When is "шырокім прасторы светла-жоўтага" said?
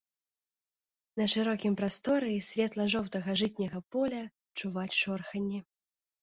1.33-3.29